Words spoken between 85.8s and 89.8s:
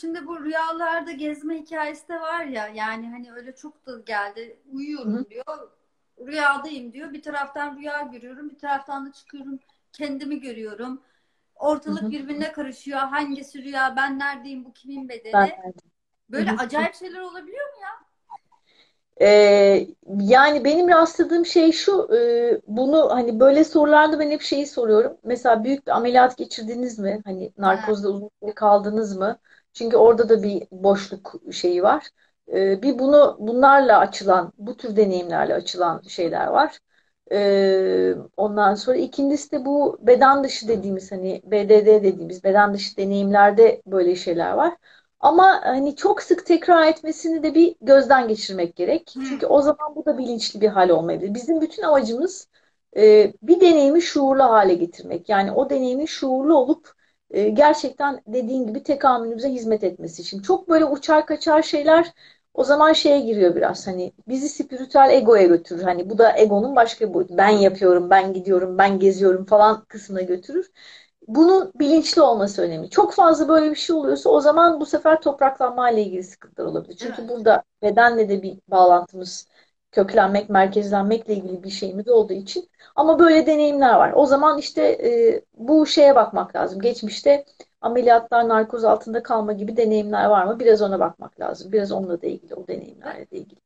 şeye bakmak lazım. Geçmişte ameliyatlar, narkoz altında kalma gibi